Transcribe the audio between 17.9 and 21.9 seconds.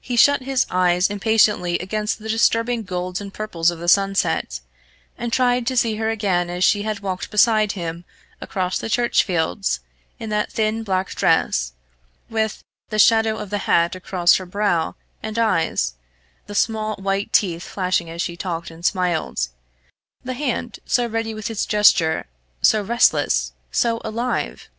as she talked and smiled, the hand so ready with its